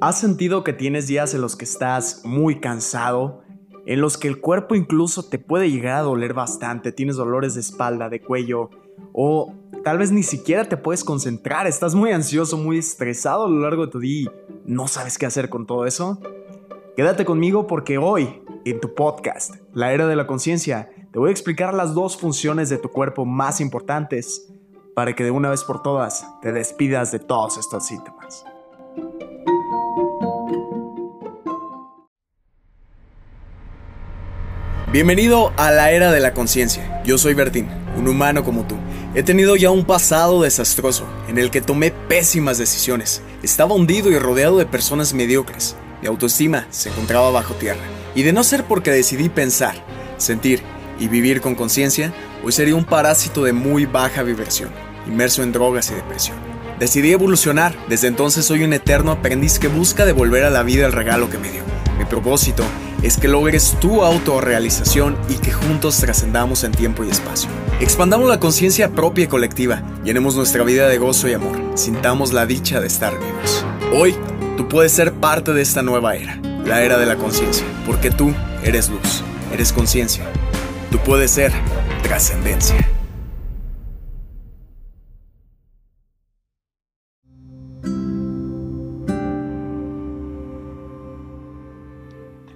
[0.00, 3.42] ¿Has sentido que tienes días en los que estás muy cansado?
[3.84, 7.60] En los que el cuerpo incluso te puede llegar a doler bastante, tienes dolores de
[7.60, 8.70] espalda, de cuello,
[9.12, 9.52] o
[9.84, 13.84] tal vez ni siquiera te puedes concentrar, estás muy ansioso, muy estresado a lo largo
[13.84, 14.30] de tu día
[14.66, 16.18] y no sabes qué hacer con todo eso.
[16.96, 21.32] Quédate conmigo porque hoy, en tu podcast, La Era de la Conciencia, te voy a
[21.32, 24.50] explicar las dos funciones de tu cuerpo más importantes
[24.94, 28.19] para que de una vez por todas te despidas de todos estos síntomas.
[34.92, 37.00] Bienvenido a la era de la conciencia.
[37.04, 38.74] Yo soy Bertín, un humano como tú.
[39.14, 43.22] He tenido ya un pasado desastroso en el que tomé pésimas decisiones.
[43.40, 45.76] Estaba hundido y rodeado de personas mediocres.
[46.02, 47.78] Mi autoestima se encontraba bajo tierra.
[48.16, 49.76] Y de no ser porque decidí pensar,
[50.16, 50.60] sentir
[50.98, 54.70] y vivir con conciencia, hoy sería un parásito de muy baja vibración,
[55.06, 56.36] inmerso en drogas y depresión.
[56.80, 57.76] Decidí evolucionar.
[57.88, 61.38] Desde entonces soy un eterno aprendiz que busca devolver a la vida el regalo que
[61.38, 61.62] me dio.
[61.96, 62.64] Mi propósito
[63.02, 67.48] es que logres tu autorrealización y que juntos trascendamos en tiempo y espacio.
[67.80, 72.46] Expandamos la conciencia propia y colectiva, llenemos nuestra vida de gozo y amor, sintamos la
[72.46, 73.64] dicha de estar vivos.
[73.94, 74.14] Hoy,
[74.56, 78.34] tú puedes ser parte de esta nueva era, la era de la conciencia, porque tú
[78.62, 80.24] eres luz, eres conciencia.
[80.90, 81.52] Tú puedes ser
[82.02, 82.89] trascendencia.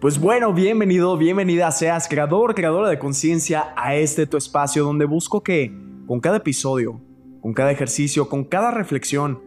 [0.00, 5.42] Pues bueno, bienvenido, bienvenida seas creador, creadora de conciencia a este tu espacio donde busco
[5.42, 7.00] que con cada episodio,
[7.40, 9.42] con cada ejercicio, con cada reflexión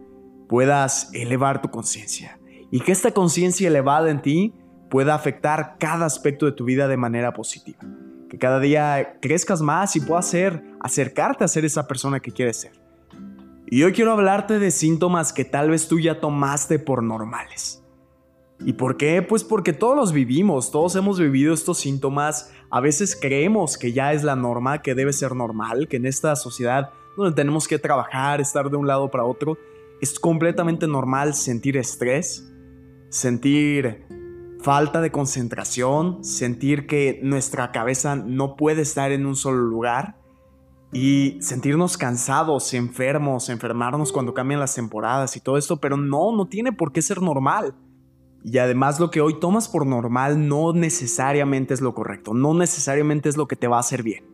[0.50, 2.38] puedas elevar tu conciencia
[2.70, 4.52] y que esta conciencia elevada en ti
[4.90, 7.80] pueda afectar cada aspecto de tu vida de manera positiva.
[8.28, 12.58] Que cada día crezcas más y puedas ser, acercarte a ser esa persona que quieres
[12.60, 12.72] ser.
[13.68, 17.81] Y hoy quiero hablarte de síntomas que tal vez tú ya tomaste por normales
[18.64, 19.22] ¿Y por qué?
[19.22, 24.12] Pues porque todos los vivimos, todos hemos vivido estos síntomas, a veces creemos que ya
[24.12, 28.40] es la norma, que debe ser normal, que en esta sociedad donde tenemos que trabajar,
[28.40, 29.58] estar de un lado para otro,
[30.00, 32.52] es completamente normal sentir estrés,
[33.08, 34.04] sentir
[34.60, 40.16] falta de concentración, sentir que nuestra cabeza no puede estar en un solo lugar
[40.92, 46.46] y sentirnos cansados, enfermos, enfermarnos cuando cambian las temporadas y todo esto, pero no, no
[46.46, 47.74] tiene por qué ser normal.
[48.44, 53.28] Y además lo que hoy tomas por normal no necesariamente es lo correcto, no necesariamente
[53.28, 54.24] es lo que te va a hacer bien.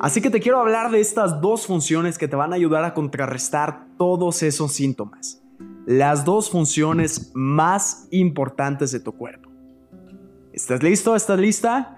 [0.00, 2.94] Así que te quiero hablar de estas dos funciones que te van a ayudar a
[2.94, 5.42] contrarrestar todos esos síntomas.
[5.86, 9.50] Las dos funciones más importantes de tu cuerpo.
[10.52, 11.16] ¿Estás listo?
[11.16, 11.96] ¿Estás lista?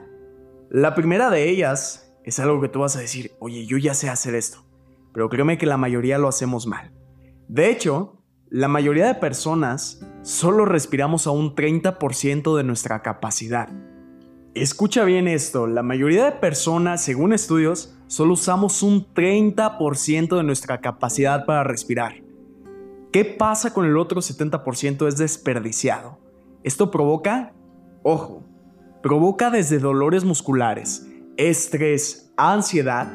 [0.71, 4.09] La primera de ellas es algo que tú vas a decir, oye, yo ya sé
[4.09, 4.65] hacer esto,
[5.13, 6.93] pero créeme que la mayoría lo hacemos mal.
[7.49, 13.69] De hecho, la mayoría de personas solo respiramos a un 30% de nuestra capacidad.
[14.55, 20.81] Escucha bien esto, la mayoría de personas, según estudios, solo usamos un 30% de nuestra
[20.81, 22.15] capacidad para respirar.
[23.13, 26.19] ¿Qué pasa con el otro 70% es desperdiciado?
[26.65, 27.53] Esto provoca,
[28.03, 28.45] ojo,
[29.03, 31.07] provoca desde dolores musculares,
[31.37, 33.13] estrés, ansiedad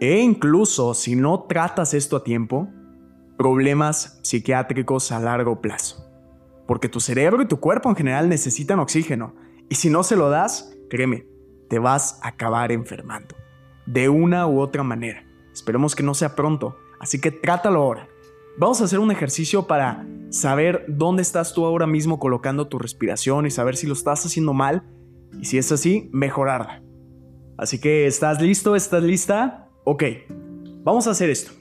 [0.00, 2.68] e incluso si no tratas esto a tiempo,
[3.36, 6.05] problemas psiquiátricos a largo plazo.
[6.66, 9.34] Porque tu cerebro y tu cuerpo en general necesitan oxígeno.
[9.68, 11.26] Y si no se lo das, créeme,
[11.68, 13.34] te vas a acabar enfermando.
[13.86, 15.24] De una u otra manera.
[15.52, 16.76] Esperemos que no sea pronto.
[17.00, 18.08] Así que trátalo ahora.
[18.58, 23.46] Vamos a hacer un ejercicio para saber dónde estás tú ahora mismo colocando tu respiración
[23.46, 24.82] y saber si lo estás haciendo mal.
[25.40, 26.82] Y si es así, mejorarla.
[27.58, 28.76] Así que, ¿estás listo?
[28.76, 29.68] ¿Estás lista?
[29.84, 30.04] Ok,
[30.82, 31.52] vamos a hacer esto.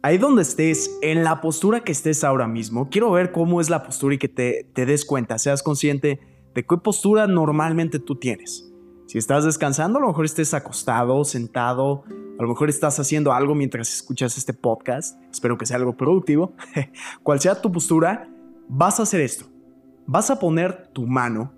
[0.00, 3.82] Ahí donde estés, en la postura que estés ahora mismo, quiero ver cómo es la
[3.82, 6.20] postura y que te, te des cuenta, seas consciente
[6.54, 8.72] de qué postura normalmente tú tienes.
[9.06, 12.04] Si estás descansando, a lo mejor estés acostado, sentado,
[12.38, 16.52] a lo mejor estás haciendo algo mientras escuchas este podcast, espero que sea algo productivo.
[17.24, 18.28] Cual sea tu postura,
[18.68, 19.46] vas a hacer esto.
[20.06, 21.52] Vas a poner tu mano,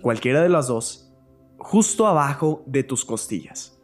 [0.00, 1.12] cualquiera de las dos,
[1.58, 3.78] justo abajo de tus costillas,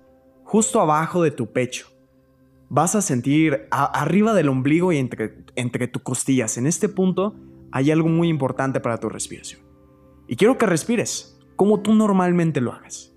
[0.44, 1.91] justo abajo de tu pecho
[2.72, 6.56] vas a sentir arriba del ombligo y entre, entre tus costillas.
[6.56, 7.34] En este punto
[7.70, 9.60] hay algo muy importante para tu respiración.
[10.26, 13.12] Y quiero que respires como tú normalmente lo hagas.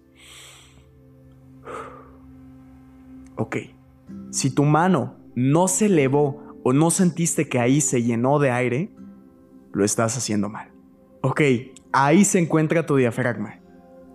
[3.38, 3.56] Ok,
[4.30, 8.90] si tu mano no se elevó o no sentiste que ahí se llenó de aire,
[9.72, 10.69] lo estás haciendo mal.
[11.22, 11.42] Ok,
[11.94, 13.62] ahí se encuentra tu diafragma.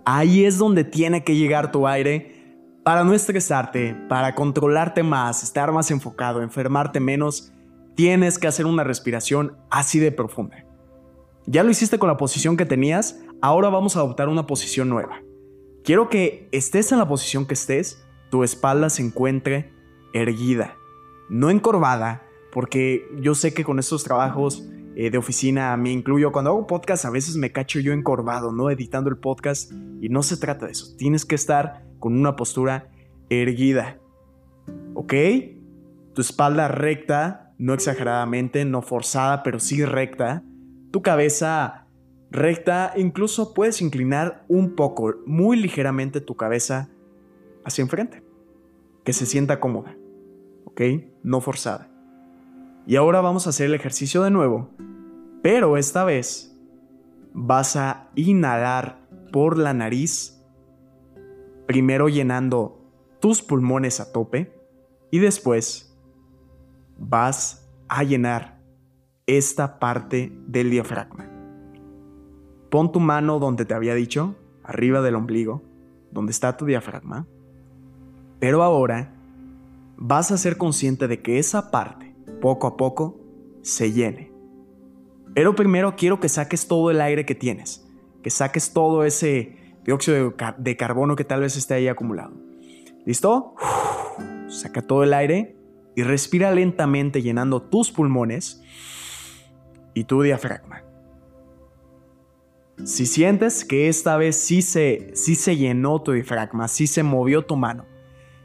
[0.05, 2.40] Ahí es donde tiene que llegar tu aire
[2.83, 7.51] para no estresarte, para controlarte más, estar más enfocado, enfermarte menos,
[7.95, 10.65] tienes que hacer una respiración así de profunda.
[11.45, 15.21] Ya lo hiciste con la posición que tenías, ahora vamos a adoptar una posición nueva.
[15.83, 19.73] Quiero que estés en la posición que estés, tu espalda se encuentre
[20.13, 20.75] erguida,
[21.29, 26.51] no encorvada, porque yo sé que con estos trabajos eh, de oficina me incluyo, cuando
[26.51, 28.69] hago podcast a veces me cacho yo encorvado, ¿no?
[28.69, 32.89] Editando el podcast y no se trata de eso, tienes que estar con una postura
[33.29, 33.99] erguida,
[34.93, 35.13] ¿ok?
[36.13, 40.43] Tu espalda recta, no exageradamente, no forzada, pero sí recta,
[40.91, 41.87] tu cabeza
[42.31, 46.89] recta, incluso puedes inclinar un poco, muy ligeramente tu cabeza
[47.63, 48.23] hacia enfrente,
[49.05, 49.95] que se sienta cómoda,
[50.65, 50.81] ¿ok?
[51.23, 51.89] No forzada.
[52.87, 54.71] Y ahora vamos a hacer el ejercicio de nuevo,
[55.41, 56.57] pero esta vez
[57.33, 58.99] vas a inhalar
[59.31, 60.40] por la nariz,
[61.71, 62.81] primero llenando
[63.21, 64.51] tus pulmones a tope
[65.09, 65.97] y después
[66.97, 68.59] vas a llenar
[69.25, 71.29] esta parte del diafragma.
[72.69, 74.35] Pon tu mano donde te había dicho,
[74.65, 75.61] arriba del ombligo,
[76.11, 77.25] donde está tu diafragma,
[78.41, 79.15] pero ahora
[79.95, 83.17] vas a ser consciente de que esa parte poco a poco
[83.61, 84.29] se llene.
[85.33, 87.87] Pero primero quiero que saques todo el aire que tienes,
[88.21, 92.33] que saques todo ese dióxido de carbono que tal vez esté ahí acumulado.
[93.05, 93.55] ¿Listo?
[94.47, 95.55] Saca todo el aire
[95.95, 98.61] y respira lentamente llenando tus pulmones
[99.93, 100.83] y tu diafragma.
[102.83, 107.45] Si sientes que esta vez sí se, sí se llenó tu diafragma, sí se movió
[107.45, 107.85] tu mano,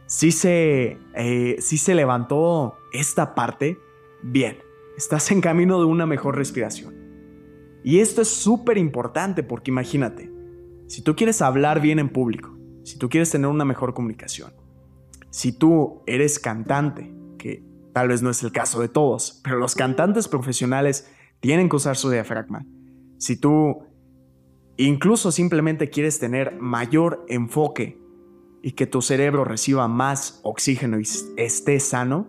[0.06, 3.78] sí se, eh, sí se levantó esta parte,
[4.22, 4.58] bien,
[4.96, 6.94] estás en camino de una mejor respiración.
[7.82, 10.30] Y esto es súper importante porque imagínate,
[10.88, 14.52] si tú quieres hablar bien en público, si tú quieres tener una mejor comunicación,
[15.30, 19.74] si tú eres cantante, que tal vez no es el caso de todos, pero los
[19.74, 21.10] cantantes profesionales
[21.40, 22.64] tienen que usar su diafragma.
[23.18, 23.82] Si tú
[24.76, 27.98] incluso simplemente quieres tener mayor enfoque
[28.62, 31.06] y que tu cerebro reciba más oxígeno y
[31.36, 32.28] esté sano,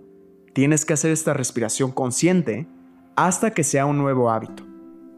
[0.53, 2.67] tienes que hacer esta respiración consciente
[3.15, 4.63] hasta que sea un nuevo hábito.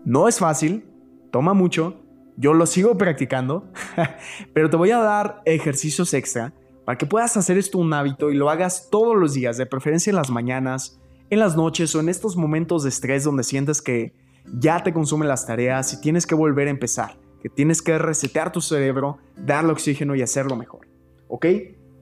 [0.06, 0.86] No es fácil,
[1.32, 2.02] toma mucho,
[2.40, 3.68] yo lo sigo practicando,
[4.54, 6.54] pero te voy a dar ejercicios extra
[6.86, 10.10] para que puedas hacer esto un hábito y lo hagas todos los días, de preferencia
[10.10, 14.14] en las mañanas, en las noches o en estos momentos de estrés donde sientes que
[14.46, 18.54] ya te consumen las tareas y tienes que volver a empezar, que tienes que resetear
[18.54, 20.88] tu cerebro, darle oxígeno y hacerlo mejor.
[21.28, 21.46] ¿Ok?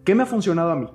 [0.05, 0.87] ¿Qué me ha funcionado a mí?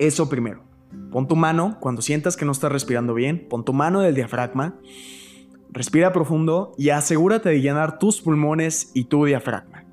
[0.00, 0.64] Eso primero.
[1.12, 4.80] Pon tu mano, cuando sientas que no estás respirando bien, pon tu mano del diafragma,
[5.72, 9.84] respira profundo y asegúrate de llenar tus pulmones y tu diafragma.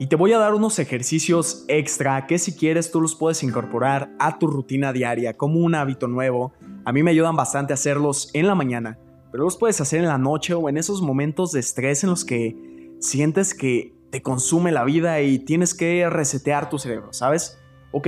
[0.00, 4.10] Y te voy a dar unos ejercicios extra que si quieres tú los puedes incorporar
[4.18, 6.52] a tu rutina diaria como un hábito nuevo.
[6.84, 8.98] A mí me ayudan bastante a hacerlos en la mañana,
[9.32, 12.24] pero los puedes hacer en la noche o en esos momentos de estrés en los
[12.24, 12.56] que
[13.00, 17.58] sientes que te consume la vida y tienes que resetear tu cerebro, ¿sabes?
[17.92, 18.06] Ok,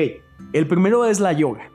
[0.53, 1.71] el primero es la yoga.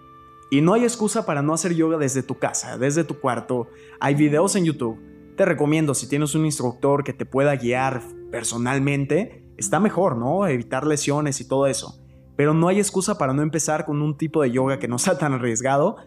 [0.51, 3.67] Y no hay excusa para no hacer yoga desde tu casa, desde tu cuarto.
[3.99, 4.99] Hay videos en YouTube.
[5.35, 8.01] Te recomiendo, si tienes un instructor que te pueda guiar
[8.31, 10.47] personalmente, está mejor, ¿no?
[10.47, 11.99] Evitar lesiones y todo eso.
[12.35, 15.17] Pero no hay excusa para no empezar con un tipo de yoga que no sea
[15.17, 15.97] tan arriesgado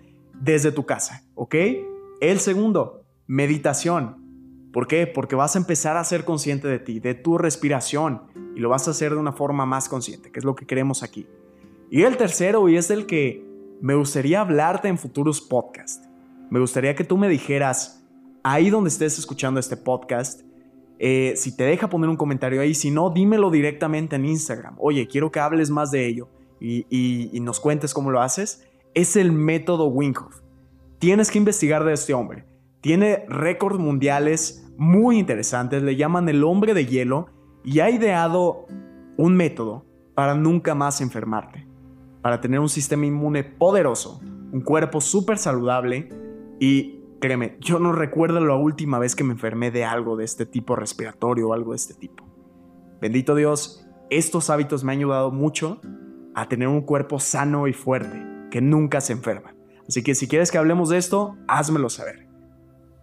[0.40, 1.54] desde tu casa, ¿ok?
[2.20, 4.70] El segundo, meditación.
[4.72, 5.06] ¿Por qué?
[5.06, 8.24] Porque vas a empezar a ser consciente de ti, de tu respiración,
[8.54, 11.02] y lo vas a hacer de una forma más consciente, que es lo que queremos
[11.02, 11.26] aquí.
[11.90, 13.47] Y el tercero, y es el que
[13.80, 16.08] me gustaría hablarte en futuros podcasts.
[16.50, 18.04] Me gustaría que tú me dijeras,
[18.42, 20.42] ahí donde estés escuchando este podcast,
[20.98, 24.74] eh, si te deja poner un comentario ahí, si no, dímelo directamente en Instagram.
[24.78, 26.28] Oye, quiero que hables más de ello
[26.60, 28.66] y, y nos cuentes cómo lo haces.
[28.94, 30.40] Es el método Winkhoff.
[30.98, 32.44] Tienes que investigar de este hombre.
[32.80, 37.26] Tiene récords mundiales muy interesantes, le llaman el hombre de hielo
[37.64, 38.66] y ha ideado
[39.16, 41.67] un método para nunca más enfermarte
[42.28, 44.20] para tener un sistema inmune poderoso,
[44.52, 46.10] un cuerpo súper saludable
[46.60, 50.44] y créeme, yo no recuerdo la última vez que me enfermé de algo de este
[50.44, 52.26] tipo respiratorio o algo de este tipo.
[53.00, 55.80] Bendito Dios, estos hábitos me han ayudado mucho
[56.34, 59.54] a tener un cuerpo sano y fuerte, que nunca se enferma.
[59.88, 62.28] Así que si quieres que hablemos de esto, házmelo saber.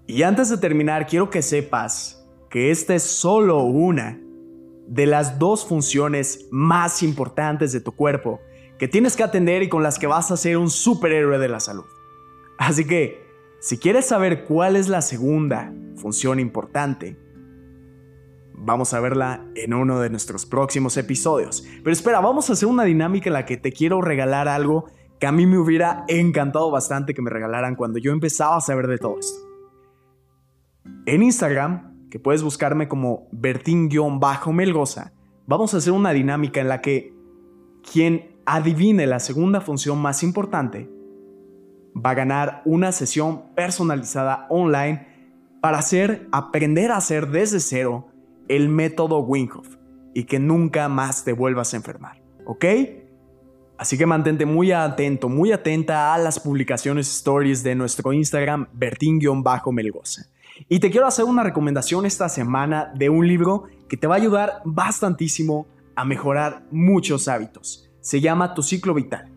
[0.05, 4.21] Y antes de terminar, quiero que sepas que esta es solo una
[4.87, 8.39] de las dos funciones más importantes de tu cuerpo
[8.77, 11.59] que tienes que atender y con las que vas a ser un superhéroe de la
[11.59, 11.85] salud.
[12.57, 13.25] Así que,
[13.59, 17.17] si quieres saber cuál es la segunda función importante,
[18.53, 21.65] vamos a verla en uno de nuestros próximos episodios.
[21.83, 24.85] Pero espera, vamos a hacer una dinámica en la que te quiero regalar algo
[25.19, 28.87] que a mí me hubiera encantado bastante que me regalaran cuando yo empezaba a saber
[28.87, 29.39] de todo esto.
[31.05, 35.13] En Instagram, que puedes buscarme como Bertín-Melgoza,
[35.47, 37.13] vamos a hacer una dinámica en la que
[37.91, 40.89] quien adivine la segunda función más importante
[41.95, 45.07] va a ganar una sesión personalizada online
[45.61, 45.79] para
[46.31, 48.09] aprender a hacer desde cero
[48.47, 49.77] el método Winghoff
[50.13, 52.65] y que nunca más te vuelvas a enfermar, ¿ok?
[53.77, 60.27] Así que mantente muy atento, muy atenta a las publicaciones stories de nuestro Instagram, Bertín-Melgoza.
[60.69, 64.17] Y te quiero hacer una recomendación esta semana de un libro que te va a
[64.17, 67.84] ayudar bastantísimo a mejorar muchos hábitos.
[68.05, 69.31] Se llama Tu ciclo vital.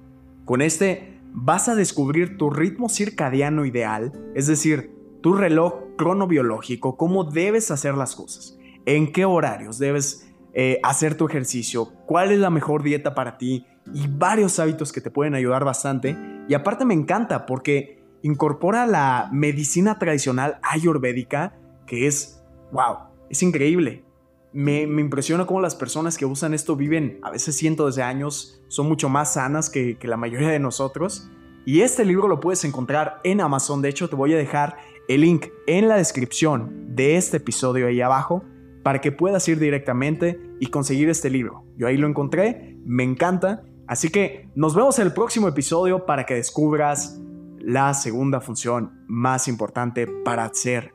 [0.44, 7.24] Con este vas a descubrir tu ritmo circadiano ideal, es decir, tu reloj cronobiológico, cómo
[7.24, 12.50] debes hacer las cosas, en qué horarios debes eh, hacer tu ejercicio, cuál es la
[12.50, 16.14] mejor dieta para ti y varios hábitos que te pueden ayudar bastante.
[16.46, 21.56] Y aparte me encanta porque incorpora la medicina tradicional ayurvédica,
[21.86, 22.98] que es, wow,
[23.30, 24.04] es increíble.
[24.52, 28.88] Me, impresiona cómo las personas que usan esto viven a veces cientos de años, son
[28.88, 31.30] mucho más sanas que, que la mayoría de nosotros.
[31.66, 33.82] Y este libro lo puedes encontrar en Amazon.
[33.82, 34.78] De hecho, te voy a dejar
[35.08, 38.42] el link en la descripción de este episodio ahí abajo
[38.82, 41.64] para que puedas ir directamente y conseguir este libro.
[41.76, 43.62] Yo ahí lo encontré, me encanta.
[43.86, 47.20] Así que nos vemos en el próximo episodio para que descubras
[47.58, 50.94] la segunda función más importante para ser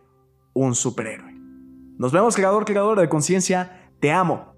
[0.53, 1.32] un superhéroe.
[1.97, 3.91] Nos vemos, creador, creador de conciencia.
[3.99, 4.52] Te amo.